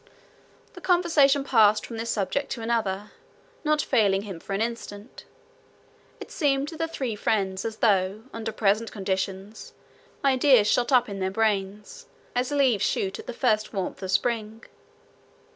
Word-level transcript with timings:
The 0.73 0.81
conversation 0.81 1.43
passed 1.43 1.85
from 1.85 1.97
this 1.97 2.09
subject 2.09 2.49
to 2.53 2.63
another, 2.63 3.11
not 3.63 3.83
failing 3.83 4.23
him 4.23 4.39
for 4.39 4.53
an 4.53 4.59
instant. 4.59 5.25
It 6.19 6.31
seemed 6.31 6.67
to 6.69 6.75
the 6.75 6.87
three 6.87 7.15
friends 7.15 7.65
as 7.65 7.77
though, 7.77 8.23
under 8.33 8.51
present 8.51 8.91
conditions, 8.91 9.73
ideas 10.25 10.65
shot 10.67 10.91
up 10.91 11.07
in 11.07 11.19
their 11.19 11.29
brains 11.29 12.07
as 12.33 12.49
leaves 12.51 12.83
shoot 12.83 13.19
at 13.19 13.27
the 13.27 13.31
first 13.31 13.73
warmth 13.73 14.01
of 14.01 14.09
spring. 14.09 14.63